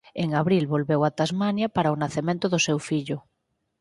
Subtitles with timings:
[0.23, 3.17] En abril volveu a Tasmania para o nacemento do seu fillo.